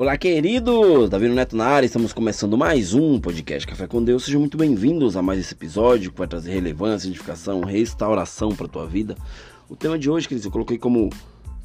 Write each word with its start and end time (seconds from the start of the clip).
Olá, 0.00 0.16
queridos! 0.16 1.10
Davi 1.10 1.28
Neto 1.28 1.54
na 1.54 1.66
área, 1.66 1.84
estamos 1.84 2.14
começando 2.14 2.56
mais 2.56 2.94
um 2.94 3.20
podcast 3.20 3.68
Café 3.68 3.86
com 3.86 4.02
Deus. 4.02 4.24
Sejam 4.24 4.40
muito 4.40 4.56
bem-vindos 4.56 5.14
a 5.14 5.20
mais 5.20 5.38
esse 5.38 5.52
episódio 5.52 6.10
que 6.10 6.18
vai 6.18 6.26
trazer 6.26 6.52
relevância, 6.52 7.06
edificação, 7.06 7.60
restauração 7.60 8.48
para 8.56 8.64
a 8.64 8.68
tua 8.70 8.86
vida. 8.86 9.14
O 9.68 9.76
tema 9.76 9.98
de 9.98 10.08
hoje, 10.08 10.26
queridos, 10.26 10.46
eu 10.46 10.50
coloquei 10.50 10.78
como 10.78 11.10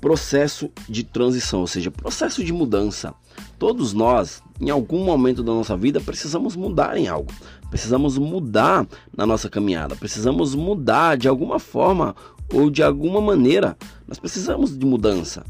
processo 0.02 0.70
de 0.90 1.06
transição, 1.06 1.62
ou 1.62 1.68
seja, 1.68 1.90
processo 1.90 2.44
de 2.44 2.52
mudança. 2.52 3.14
Todos 3.58 3.94
nós, 3.94 4.44
em 4.60 4.70
algum 4.70 5.06
momento 5.06 5.42
da 5.42 5.54
nossa 5.54 5.78
vida, 5.78 6.02
precisamos 6.02 6.58
mudar 6.58 6.98
em 6.98 7.08
algo. 7.08 7.32
Precisamos 7.70 8.18
mudar 8.18 8.86
na 9.16 9.26
nossa 9.26 9.50
caminhada, 9.50 9.96
precisamos 9.96 10.54
mudar 10.54 11.16
de 11.16 11.30
alguma 11.30 11.58
forma 11.58 12.14
ou 12.54 12.70
de 12.70 12.84
alguma 12.84 13.22
maneira. 13.22 13.78
Nós 14.06 14.20
precisamos 14.20 14.78
de 14.78 14.86
mudança. 14.86 15.46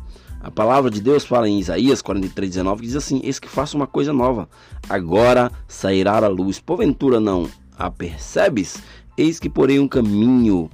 A 0.46 0.52
palavra 0.52 0.92
de 0.92 1.02
Deus 1.02 1.26
fala 1.26 1.50
em 1.50 1.60
Isaías 1.60 2.04
43, 2.04 2.52
19, 2.52 2.82
que 2.82 2.86
diz 2.86 2.96
assim: 2.96 3.20
Eis 3.24 3.40
que 3.40 3.50
faço 3.50 3.76
uma 3.76 3.88
coisa 3.88 4.14
nova, 4.14 4.48
agora 4.88 5.52
sairá 5.68 6.18
a 6.18 6.28
luz. 6.28 6.60
Porventura 6.60 7.20
não 7.20 7.50
a 7.76 7.90
percebes? 7.90 8.78
Eis 9.18 9.40
que 9.40 9.50
porei 9.50 9.80
um 9.80 9.88
caminho 9.88 10.70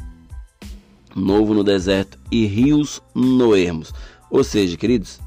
novo 1.16 1.54
no 1.54 1.64
deserto 1.64 2.20
e 2.30 2.46
rios 2.46 3.02
no 3.16 3.56
ermos. 3.56 3.94
Ou 4.30 4.44
seja, 4.44 4.76
queridos, 4.76 5.22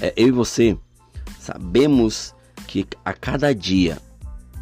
é, 0.00 0.14
eu 0.16 0.28
e 0.28 0.32
você 0.32 0.78
sabemos 1.38 2.34
que 2.66 2.86
a 3.04 3.12
cada 3.12 3.54
dia, 3.54 3.98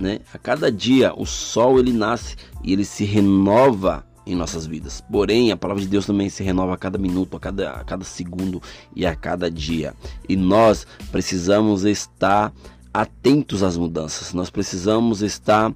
né? 0.01 0.19
A 0.35 0.39
cada 0.39 0.71
dia 0.71 1.15
o 1.17 1.25
sol 1.25 1.79
ele 1.79 1.93
nasce 1.93 2.35
e 2.65 2.73
ele 2.73 2.85
se 2.85 3.05
renova 3.05 4.05
em 4.27 4.35
nossas 4.35 4.67
vidas. 4.67 5.03
Porém, 5.11 5.51
a 5.51 5.57
palavra 5.57 5.83
de 5.83 5.89
Deus 5.89 6.07
também 6.07 6.29
se 6.29 6.43
renova 6.43 6.75
a 6.75 6.77
cada 6.77 6.99
minuto, 6.99 7.37
a 7.37 7.41
cada, 7.41 7.71
a 7.73 7.85
cada 7.85 8.05
segundo 8.05 8.63
e 8.95 9.05
a 9.05 9.15
cada 9.15 9.51
dia. 9.51 9.95
E 10.29 10.37
nós 10.37 10.87
precisamos 11.11 11.85
estar 11.85 12.53
atentos 12.93 13.63
às 13.63 13.77
mudanças. 13.77 14.33
Nós 14.33 14.51
precisamos 14.51 15.23
estar 15.23 15.75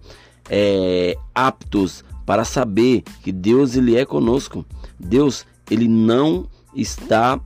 é, 0.49 1.17
aptos 1.35 2.05
para 2.25 2.45
saber 2.45 3.03
que 3.23 3.33
Deus 3.33 3.77
ele 3.77 3.97
é 3.97 4.05
conosco. 4.05 4.65
Deus 4.99 5.47
ele 5.71 5.89
não 5.89 6.49
está 6.75 7.41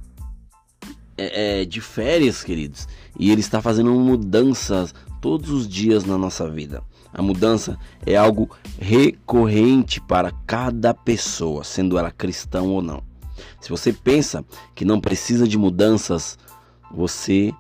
é, 1.16 1.60
é, 1.60 1.64
de 1.64 1.80
férias, 1.80 2.42
queridos, 2.42 2.88
e 3.19 3.30
ele 3.30 3.41
está 3.41 3.60
fazendo 3.60 3.92
mudanças 3.92 4.94
todos 5.20 5.50
os 5.50 5.69
dias 5.69 6.05
na 6.05 6.16
nossa 6.16 6.48
vida. 6.48 6.82
A 7.12 7.22
mudança 7.22 7.78
é 8.06 8.16
algo 8.16 8.50
recorrente 8.78 10.00
para 10.00 10.33
cada 10.47 10.94
pessoa, 10.94 11.64
sendo 11.64 11.98
ela 11.98 12.11
cristão 12.11 12.69
ou 12.69 12.80
não. 12.80 13.03
Se 13.61 13.69
você 13.69 13.92
pensa 13.92 14.44
que 14.75 14.84
não 14.84 15.00
precisa 15.00 15.47
de 15.47 15.58
mudanças, 15.58 16.38
você, 16.91 17.53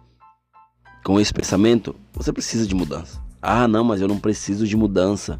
com 1.04 1.18
esse 1.18 1.32
pensamento, 1.32 1.94
você 2.12 2.32
precisa 2.32 2.66
de 2.66 2.74
mudança. 2.74 3.20
Ah, 3.42 3.66
não, 3.66 3.84
mas 3.84 4.00
eu 4.00 4.08
não 4.08 4.18
preciso 4.18 4.66
de 4.66 4.76
mudança. 4.76 5.36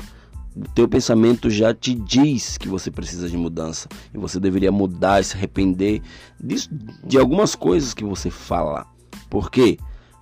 O 0.56 0.68
teu 0.74 0.88
pensamento 0.88 1.48
já 1.48 1.72
te 1.72 1.94
diz 1.94 2.58
que 2.58 2.68
você 2.68 2.90
precisa 2.90 3.28
de 3.28 3.36
mudança 3.36 3.88
e 4.12 4.18
você 4.18 4.40
deveria 4.40 4.72
mudar, 4.72 5.22
se 5.22 5.36
arrepender 5.36 6.02
de, 6.38 6.68
de 7.04 7.18
algumas 7.18 7.54
coisas 7.54 7.94
que 7.94 8.04
você 8.04 8.30
fala. 8.30 8.86
Por 9.28 9.50
quê? 9.50 9.78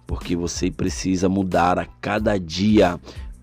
Porque 0.07 0.37
você 0.37 0.71
precisa 0.71 1.29
mudar 1.29 1.79
a 1.79 1.87
cada 1.87 2.39
dia 2.39 3.01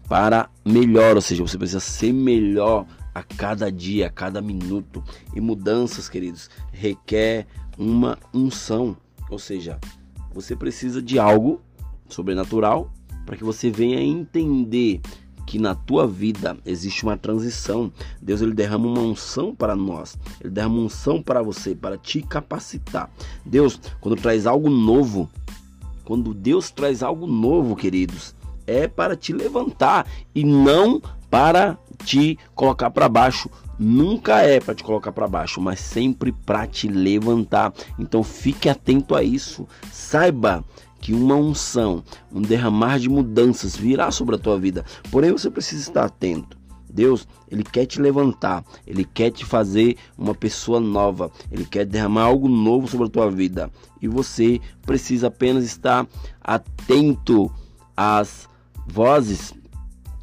para 0.07 0.49
melhor, 0.63 1.15
ou 1.15 1.21
seja, 1.21 1.43
você 1.43 1.57
precisa 1.57 1.79
ser 1.79 2.13
melhor 2.13 2.85
a 3.13 3.23
cada 3.23 3.71
dia, 3.71 4.07
a 4.07 4.09
cada 4.09 4.41
minuto. 4.41 5.03
E 5.35 5.41
mudanças, 5.41 6.09
queridos, 6.09 6.49
requer 6.71 7.47
uma 7.77 8.17
unção, 8.33 8.95
ou 9.29 9.39
seja, 9.39 9.79
você 10.33 10.55
precisa 10.55 11.01
de 11.01 11.17
algo 11.17 11.61
sobrenatural 12.09 12.91
para 13.25 13.35
que 13.35 13.43
você 13.43 13.71
venha 13.71 14.01
entender 14.01 15.01
que 15.45 15.59
na 15.59 15.75
tua 15.75 16.07
vida 16.07 16.57
existe 16.65 17.03
uma 17.03 17.17
transição. 17.17 17.91
Deus 18.21 18.41
ele 18.41 18.53
derrama 18.53 18.87
uma 18.87 19.01
unção 19.01 19.53
para 19.55 19.75
nós. 19.75 20.17
Ele 20.41 20.49
derrama 20.49 20.75
uma 20.75 20.85
unção 20.85 21.21
para 21.21 21.41
você, 21.41 21.75
para 21.75 21.97
te 21.97 22.21
capacitar. 22.21 23.09
Deus, 23.45 23.79
quando 24.01 24.19
traz 24.19 24.45
algo 24.45 24.69
novo, 24.69 25.29
quando 26.03 26.33
Deus 26.33 26.71
traz 26.71 27.01
algo 27.03 27.27
novo, 27.27 27.75
queridos, 27.75 28.35
é 28.67 28.87
para 28.87 29.15
te 29.15 29.33
levantar 29.33 30.07
e 30.33 30.43
não 30.43 31.01
para 31.29 31.77
te 32.03 32.37
colocar 32.53 32.89
para 32.91 33.09
baixo. 33.09 33.49
Nunca 33.77 34.41
é 34.41 34.59
para 34.59 34.73
te 34.73 34.83
colocar 34.83 35.11
para 35.11 35.27
baixo, 35.27 35.59
mas 35.59 35.79
sempre 35.79 36.31
para 36.31 36.65
te 36.65 36.87
levantar. 36.87 37.73
Então 37.99 38.23
fique 38.23 38.69
atento 38.69 39.15
a 39.15 39.21
isso. 39.21 39.67
Saiba 39.91 40.63
que 41.01 41.13
uma 41.13 41.35
unção, 41.35 42.03
um 42.31 42.41
derramar 42.41 42.99
de 42.99 43.09
mudanças 43.09 43.75
virá 43.75 44.11
sobre 44.11 44.35
a 44.35 44.39
tua 44.39 44.57
vida. 44.57 44.85
Porém, 45.11 45.31
você 45.31 45.51
precisa 45.51 45.81
estar 45.81 46.05
atento. 46.05 46.57
Deus, 46.89 47.27
ele 47.51 47.61
quer 47.61 47.85
te 47.85 47.99
levantar, 47.99 48.63
ele 48.87 49.03
quer 49.03 49.29
te 49.29 49.43
fazer 49.43 49.97
uma 50.17 50.33
pessoa 50.33 50.79
nova, 50.79 51.29
ele 51.51 51.65
quer 51.65 51.85
derramar 51.85 52.23
algo 52.23 52.47
novo 52.47 52.87
sobre 52.87 53.07
a 53.07 53.09
tua 53.09 53.29
vida. 53.29 53.69
E 54.01 54.07
você 54.07 54.61
precisa 54.83 55.27
apenas 55.27 55.65
estar 55.65 56.07
atento 56.41 57.51
às 57.97 58.47
vozes, 58.85 59.53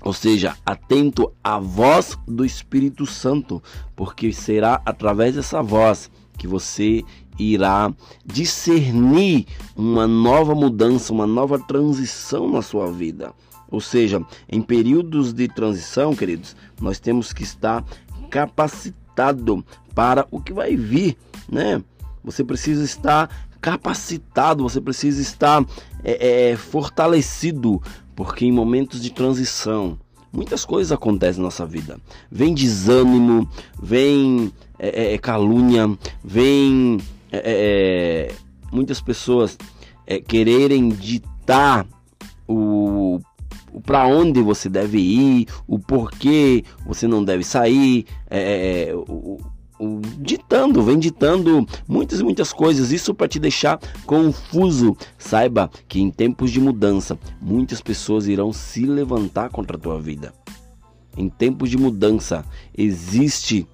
ou 0.00 0.12
seja, 0.12 0.56
atento 0.67 1.33
à 1.43 1.59
voz 1.59 2.19
do 2.27 2.45
Espírito 2.45 3.06
Santo, 3.06 3.62
porque 3.95 4.33
será 4.33 4.81
através 4.84 5.34
dessa 5.34 5.62
voz 5.62 6.11
que 6.37 6.47
você 6.47 7.05
irá 7.39 7.93
discernir 8.25 9.47
uma 9.77 10.06
nova 10.06 10.55
mudança, 10.55 11.12
uma 11.12 11.27
nova 11.27 11.59
transição 11.59 12.51
na 12.51 12.62
sua 12.62 12.91
vida. 12.91 13.33
Ou 13.71 13.81
seja, 13.81 14.22
em 14.49 14.61
períodos 14.61 15.33
de 15.33 15.49
transição, 15.49 16.15
queridos, 16.15 16.55
nós 16.81 16.99
temos 16.99 17.33
que 17.33 17.43
estar 17.43 17.84
capacitado 18.28 19.65
para 19.95 20.27
o 20.31 20.41
que 20.41 20.53
vai 20.53 20.77
vir, 20.77 21.17
né? 21.51 21.83
Você 22.25 22.45
precisa 22.45 22.84
estar 22.84 23.31
capacitado, 23.61 24.62
você 24.62 24.81
precisa 24.81 25.22
estar 25.22 25.65
é, 26.03 26.51
é, 26.51 26.56
fortalecido 26.56 27.81
porque 28.15 28.47
em 28.47 28.53
momentos 28.53 29.03
de 29.03 29.11
transição, 29.11 29.99
muitas 30.33 30.65
coisas 30.65 30.93
acontecem 30.93 31.41
na 31.41 31.47
nossa 31.47 31.67
vida. 31.67 31.99
Vem 32.31 32.55
desânimo, 32.55 33.49
vem 33.81 34.53
é, 34.78 35.05
é, 35.05 35.15
é 35.15 35.19
calúnia, 35.19 35.91
vem 36.25 36.99
é, 37.31 37.39
é, 37.39 37.43
é 37.45 38.34
muitas 38.72 39.01
pessoas 39.01 39.59
quererem 40.27 40.89
ditar 40.91 41.87
o, 42.47 43.19
o 43.72 43.81
para 43.81 44.06
onde 44.06 44.43
você 44.43 44.69
deve 44.69 44.99
ir, 44.99 45.47
o 45.67 45.78
porquê 45.78 46.65
você 46.84 47.06
não 47.06 47.25
deve 47.25 47.45
sair, 47.45 48.06
o, 49.09 49.39
ditando, 50.19 50.82
vem 50.82 50.98
ditando 50.98 51.66
muitas 51.88 52.20
e 52.20 52.25
muitas 52.25 52.53
coisas, 52.53 52.93
isso 52.93 53.15
para 53.15 53.28
te 53.28 53.38
deixar 53.38 53.78
confuso. 54.06 54.97
Saiba 55.19 55.70
que 55.88 56.00
em 56.00 56.10
tempos 56.10 56.50
de 56.50 56.60
mudança, 56.60 57.19
muitas 57.41 57.81
pessoas 57.81 58.26
irão 58.26 58.53
se 58.53 58.87
levantar 58.87 59.50
contra 59.50 59.76
a 59.76 59.81
tua 59.81 60.00
vida. 60.00 60.32
Em 61.16 61.28
tempos 61.28 61.69
de 61.69 61.76
mudança, 61.76 62.44
existe 62.76 63.66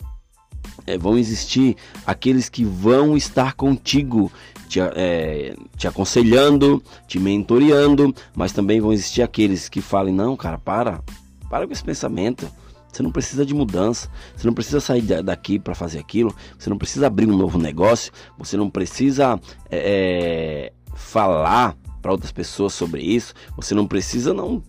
é, 0.87 0.97
vão 0.97 1.19
existir 1.19 1.77
aqueles 2.07 2.49
que 2.49 2.65
vão 2.65 3.17
estar 3.17 3.55
contigo, 3.55 4.33
te, 4.69 4.81
é, 4.81 5.55
te 5.77 5.87
aconselhando, 5.87 6.83
te 7.07 7.19
mentoreando, 7.19 8.15
mas 8.35 8.53
também 8.53 8.81
vão 8.81 8.93
existir 8.93 9.23
aqueles 9.23 9.69
que 9.69 9.81
falem: 9.81 10.15
não, 10.15 10.37
cara, 10.37 10.59
para, 10.59 11.03
para 11.51 11.67
com 11.67 11.73
esse 11.73 11.85
pensamento. 11.85 12.51
Você 12.91 13.03
não 13.03 13.13
precisa 13.13 13.45
de 13.45 13.55
mudança, 13.55 14.09
você 14.37 14.47
não 14.47 14.55
precisa 14.55 14.81
sair 14.81 15.03
daqui 15.23 15.59
para 15.59 15.75
fazer 15.75 15.99
aquilo, 15.99 16.35
você 16.59 16.71
não 16.71 16.79
precisa 16.79 17.07
abrir 17.07 17.29
um 17.29 17.37
novo 17.37 17.59
negócio, 17.59 18.13
você 18.37 18.57
não 18.57 18.71
precisa 18.71 19.39
é, 19.71 20.71
é 20.71 20.73
falar 20.95 21.77
para 22.01 22.13
outras 22.13 22.33
pessoas 22.33 22.73
sobre 22.73 23.03
isso, 23.03 23.35
você 23.57 23.75
não 23.75 23.87
precisa 23.87 24.33
não. 24.33 24.63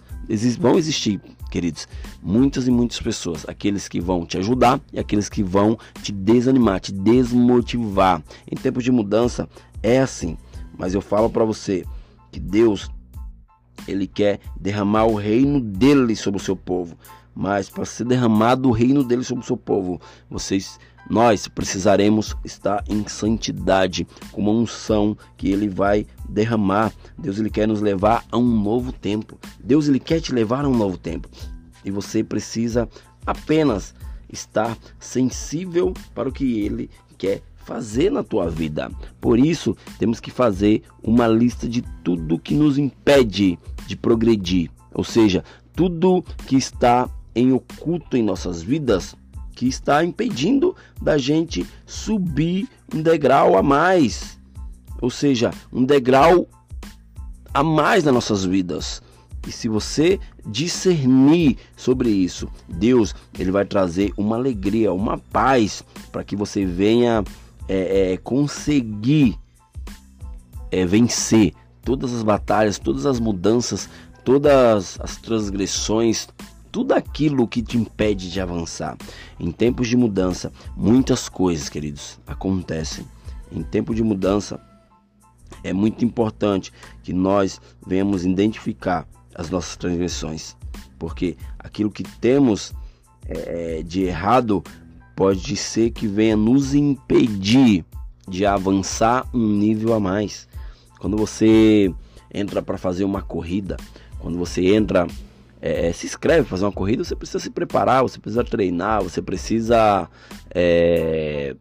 vão 0.59 0.77
existir, 0.77 1.21
queridos, 1.49 1.87
muitas 2.21 2.67
e 2.67 2.71
muitas 2.71 2.99
pessoas, 2.99 3.45
aqueles 3.47 3.87
que 3.87 3.99
vão 3.99 4.25
te 4.25 4.37
ajudar 4.37 4.79
e 4.91 4.99
aqueles 4.99 5.29
que 5.29 5.43
vão 5.43 5.77
te 6.01 6.11
desanimar, 6.11 6.79
te 6.79 6.91
desmotivar. 6.91 8.21
Em 8.49 8.55
tempos 8.55 8.83
de 8.83 8.91
mudança 8.91 9.47
é 9.81 9.99
assim, 9.99 10.37
mas 10.77 10.93
eu 10.93 11.01
falo 11.01 11.29
para 11.29 11.45
você 11.45 11.85
que 12.31 12.39
Deus 12.39 12.89
ele 13.87 14.05
quer 14.05 14.39
derramar 14.59 15.05
o 15.05 15.15
reino 15.15 15.59
dele 15.59 16.15
sobre 16.15 16.39
o 16.39 16.43
seu 16.43 16.55
povo 16.55 16.95
mas 17.39 17.69
para 17.69 17.85
ser 17.85 18.03
derramado 18.03 18.67
o 18.67 18.73
reino 18.73 19.01
dele 19.01 19.23
sobre 19.23 19.45
o 19.45 19.47
seu 19.47 19.55
povo, 19.55 20.01
vocês 20.29 20.77
nós 21.09 21.47
precisaremos 21.47 22.35
estar 22.43 22.83
em 22.89 23.07
santidade, 23.07 24.05
com 24.33 24.41
uma 24.41 24.51
unção 24.51 25.17
que 25.37 25.49
ele 25.49 25.69
vai 25.69 26.05
derramar. 26.27 26.91
Deus 27.17 27.39
ele 27.39 27.49
quer 27.49 27.65
nos 27.65 27.79
levar 27.79 28.25
a 28.29 28.37
um 28.37 28.61
novo 28.61 28.91
tempo. 28.91 29.39
Deus 29.63 29.87
ele 29.87 30.01
quer 30.01 30.19
te 30.19 30.33
levar 30.33 30.65
a 30.65 30.67
um 30.67 30.75
novo 30.75 30.97
tempo. 30.97 31.29
E 31.85 31.89
você 31.89 32.25
precisa 32.25 32.89
apenas 33.25 33.95
estar 34.29 34.77
sensível 34.99 35.93
para 36.13 36.27
o 36.27 36.33
que 36.33 36.59
ele 36.59 36.89
quer 37.17 37.41
fazer 37.55 38.11
na 38.11 38.21
tua 38.21 38.49
vida. 38.49 38.91
Por 39.21 39.39
isso, 39.39 39.77
temos 39.97 40.19
que 40.19 40.29
fazer 40.29 40.83
uma 41.01 41.25
lista 41.25 41.69
de 41.69 41.83
tudo 42.03 42.37
que 42.37 42.53
nos 42.53 42.77
impede 42.77 43.57
de 43.87 43.95
progredir, 43.95 44.69
ou 44.93 45.05
seja, 45.05 45.43
tudo 45.73 46.21
que 46.45 46.57
está 46.57 47.09
em 47.35 47.51
oculto 47.51 48.17
em 48.17 48.23
nossas 48.23 48.61
vidas, 48.61 49.15
que 49.55 49.67
está 49.67 50.03
impedindo 50.03 50.75
da 51.01 51.17
gente 51.17 51.65
subir 51.85 52.67
um 52.93 53.01
degrau 53.01 53.57
a 53.57 53.63
mais, 53.63 54.39
ou 55.01 55.09
seja, 55.09 55.51
um 55.71 55.83
degrau 55.83 56.47
a 57.53 57.63
mais 57.63 58.03
nas 58.03 58.13
nossas 58.13 58.45
vidas. 58.45 59.01
E 59.47 59.51
se 59.51 59.67
você 59.67 60.19
discernir 60.45 61.57
sobre 61.75 62.09
isso, 62.09 62.47
Deus 62.67 63.15
ele 63.37 63.51
vai 63.51 63.65
trazer 63.65 64.13
uma 64.17 64.35
alegria, 64.35 64.93
uma 64.93 65.17
paz 65.17 65.83
para 66.11 66.23
que 66.23 66.35
você 66.35 66.65
venha 66.65 67.23
é, 67.67 68.13
é, 68.13 68.17
conseguir 68.17 69.37
é, 70.71 70.85
vencer 70.85 71.53
todas 71.83 72.13
as 72.13 72.23
batalhas, 72.23 72.77
todas 72.77 73.05
as 73.05 73.19
mudanças, 73.19 73.89
todas 74.23 74.99
as 75.01 75.17
transgressões, 75.17 76.27
tudo 76.71 76.93
aquilo 76.93 77.47
que 77.47 77.61
te 77.61 77.77
impede 77.77 78.31
de 78.31 78.39
avançar. 78.39 78.97
Em 79.39 79.51
tempos 79.51 79.87
de 79.87 79.97
mudança, 79.97 80.51
muitas 80.75 81.27
coisas, 81.29 81.69
queridos, 81.69 82.19
acontecem. 82.25 83.05
Em 83.51 83.63
tempo 83.63 83.93
de 83.95 84.03
mudança, 84.03 84.59
é 85.63 85.73
muito 85.73 86.05
importante 86.05 86.71
que 87.03 87.13
nós 87.13 87.59
venhamos 87.85 88.25
identificar 88.25 89.07
as 89.35 89.49
nossas 89.49 89.75
transgressões, 89.75 90.55
porque 90.97 91.37
aquilo 91.57 91.89
que 91.89 92.03
temos 92.03 92.73
é, 93.25 93.81
de 93.83 94.03
errado 94.03 94.63
pode 95.15 95.55
ser 95.55 95.91
que 95.91 96.07
venha 96.07 96.35
nos 96.35 96.73
impedir 96.73 97.85
de 98.27 98.45
avançar 98.45 99.27
um 99.33 99.47
nível 99.47 99.93
a 99.93 99.99
mais. 99.99 100.47
Quando 100.99 101.17
você 101.17 101.93
entra 102.33 102.61
para 102.61 102.77
fazer 102.77 103.03
uma 103.03 103.21
corrida, 103.21 103.75
quando 104.19 104.37
você 104.37 104.73
entra, 104.73 105.07
é, 105.61 105.91
se 105.91 106.05
inscreve 106.05 106.41
para 106.41 106.49
fazer 106.51 106.65
uma 106.65 106.71
corrida, 106.71 107.03
você 107.03 107.15
precisa 107.15 107.39
se 107.39 107.49
preparar, 107.49 108.01
você 108.01 108.19
precisa 108.19 108.43
treinar, 108.43 109.03
você 109.03 109.21
precisa 109.21 110.09
é, 110.53 111.55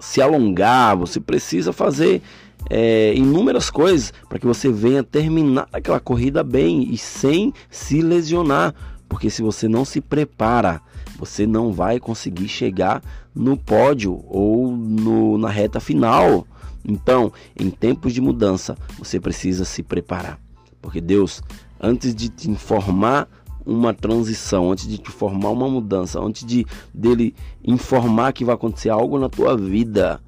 se 0.00 0.20
alongar, 0.20 0.96
você 0.96 1.20
precisa 1.20 1.72
fazer 1.72 2.22
é, 2.68 3.14
inúmeras 3.14 3.70
coisas 3.70 4.12
para 4.28 4.38
que 4.38 4.46
você 4.46 4.70
venha 4.70 5.02
terminar 5.02 5.68
aquela 5.72 6.00
corrida 6.00 6.42
bem 6.42 6.92
e 6.92 6.98
sem 6.98 7.52
se 7.70 8.02
lesionar. 8.02 8.74
Porque 9.08 9.28
se 9.28 9.42
você 9.42 9.66
não 9.68 9.84
se 9.84 10.00
prepara, 10.00 10.80
você 11.18 11.46
não 11.46 11.72
vai 11.72 11.98
conseguir 11.98 12.48
chegar 12.48 13.02
no 13.34 13.56
pódio 13.56 14.24
ou 14.28 14.70
no, 14.70 15.36
na 15.36 15.48
reta 15.48 15.80
final. 15.80 16.46
Então, 16.84 17.32
em 17.58 17.70
tempos 17.70 18.12
de 18.14 18.20
mudança, 18.20 18.76
você 18.98 19.18
precisa 19.18 19.64
se 19.64 19.82
preparar. 19.82 20.38
Porque 20.80 21.00
Deus, 21.00 21.42
antes 21.80 22.14
de 22.14 22.28
te 22.28 22.50
informar 22.50 23.28
uma 23.64 23.92
transição, 23.94 24.70
antes 24.70 24.86
de 24.86 24.98
te 24.98 25.10
formar 25.10 25.50
uma 25.50 25.68
mudança, 25.68 26.20
antes 26.20 26.44
de 26.44 26.66
dele 26.92 27.34
informar 27.64 28.32
que 28.32 28.44
vai 28.44 28.54
acontecer 28.54 28.90
algo 28.90 29.18
na 29.18 29.28
tua 29.28 29.56
vida, 29.56 30.20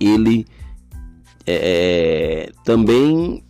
ele 0.00 0.46
é, 1.46 2.50
também 2.64 3.44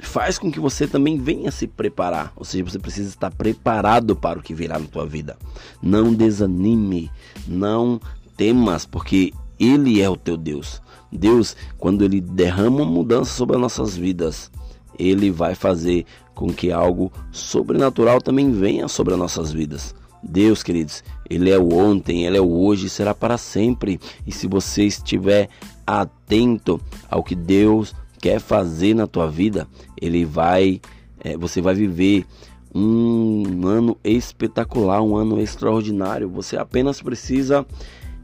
faz 0.00 0.38
com 0.38 0.50
que 0.50 0.60
você 0.60 0.86
também 0.86 1.18
venha 1.18 1.50
se 1.50 1.66
preparar, 1.66 2.32
ou 2.34 2.44
seja, 2.44 2.64
você 2.64 2.78
precisa 2.78 3.08
estar 3.08 3.30
preparado 3.30 4.16
para 4.16 4.38
o 4.38 4.42
que 4.42 4.54
virá 4.54 4.78
na 4.78 4.86
tua 4.86 5.06
vida. 5.06 5.36
Não 5.82 6.14
desanime, 6.14 7.10
não 7.46 8.00
temas, 8.36 8.86
porque 8.86 9.32
ele 9.58 10.00
é 10.00 10.08
o 10.08 10.16
teu 10.16 10.36
Deus. 10.36 10.80
Deus, 11.10 11.56
quando 11.78 12.04
ele 12.04 12.20
derrama 12.20 12.84
mudança 12.84 13.32
sobre 13.32 13.56
as 13.56 13.62
nossas 13.62 13.96
vidas, 13.96 14.50
ele 14.98 15.30
vai 15.30 15.54
fazer 15.54 16.04
com 16.34 16.48
que 16.52 16.70
algo 16.70 17.12
sobrenatural 17.30 18.20
também 18.20 18.50
venha 18.52 18.88
sobre 18.88 19.14
as 19.14 19.18
nossas 19.18 19.52
vidas. 19.52 19.94
Deus, 20.22 20.62
queridos, 20.62 21.04
Ele 21.28 21.50
é 21.50 21.58
o 21.58 21.72
ontem, 21.74 22.26
Ele 22.26 22.36
é 22.36 22.40
o 22.40 22.50
hoje 22.50 22.86
e 22.86 22.90
será 22.90 23.14
para 23.14 23.38
sempre. 23.38 24.00
E 24.26 24.32
se 24.32 24.46
você 24.46 24.84
estiver 24.84 25.48
atento 25.86 26.80
ao 27.08 27.22
que 27.22 27.34
Deus 27.34 27.94
quer 28.20 28.40
fazer 28.40 28.94
na 28.94 29.06
tua 29.06 29.30
vida, 29.30 29.66
Ele 30.00 30.24
vai, 30.24 30.80
é, 31.20 31.36
você 31.36 31.60
vai 31.60 31.74
viver 31.74 32.26
um 32.74 33.66
ano 33.66 33.96
espetacular, 34.04 35.02
um 35.02 35.16
ano 35.16 35.40
extraordinário. 35.40 36.28
Você 36.30 36.56
apenas 36.56 37.00
precisa 37.00 37.66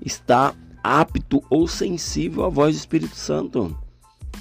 estar 0.05 0.55
apto 0.83 1.43
ou 1.49 1.67
sensível 1.67 2.45
à 2.45 2.49
voz 2.49 2.75
do 2.75 2.79
Espírito 2.79 3.17
Santo. 3.17 3.77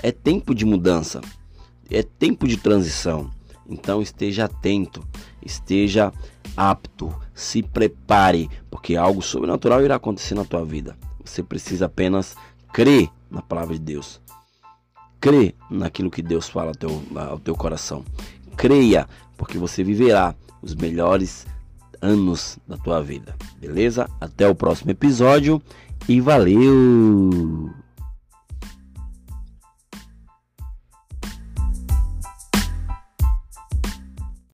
É 0.02 0.12
tempo 0.12 0.54
de 0.54 0.66
mudança, 0.66 1.22
é 1.90 2.04
tempo 2.04 2.48
de 2.48 2.58
transição. 2.58 3.30
Então 3.68 4.02
esteja 4.02 4.46
atento, 4.46 5.06
esteja 5.42 6.12
apto, 6.56 7.14
se 7.34 7.64
prepare, 7.64 8.50
porque 8.70 8.96
algo 8.96 9.22
sobrenatural 9.22 9.84
irá 9.84 9.96
acontecer 9.96 10.36
na 10.36 10.44
tua 10.44 10.66
vida. 10.66 10.98
Você 11.24 11.42
precisa 11.42 11.86
apenas 11.86 12.36
crer 12.74 13.10
na 13.32 13.42
palavra 13.42 13.74
de 13.74 13.80
Deus. 13.80 14.22
Crê 15.20 15.56
naquilo 15.70 16.12
que 16.12 16.22
Deus 16.22 16.50
fala 16.50 16.70
ao 16.72 16.76
teu, 16.76 17.04
ao 17.16 17.40
teu 17.40 17.56
coração. 17.56 18.04
Creia, 18.58 19.08
porque 19.38 19.58
você 19.58 19.84
viverá 19.84 20.36
os 20.62 20.76
melhores 20.76 21.46
anos 22.02 22.60
da 22.68 22.78
tua 22.78 23.02
vida. 23.02 23.36
Beleza? 23.60 24.10
Até 24.20 24.48
o 24.48 24.56
próximo 24.56 24.92
episódio 24.92 25.62
e 26.08 26.20
valeu! 26.20 27.83